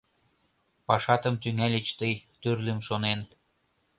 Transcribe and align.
Пашатым 0.87 1.35
тӱҥальыч 1.41 1.87
тый, 1.99 2.13
тӱрлым 2.41 2.79
шонен... 2.87 3.19